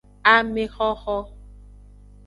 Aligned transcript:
Amexoxo. 0.33 1.15